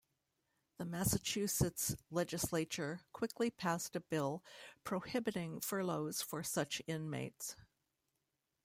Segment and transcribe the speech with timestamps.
[0.79, 4.43] The Massachusetts legislature quickly passed a bill
[4.83, 7.55] prohibiting furloughs for such inmates.